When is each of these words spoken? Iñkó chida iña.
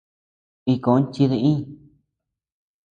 Iñkó 0.71 0.91
chida 1.13 1.37
iña. 1.51 1.65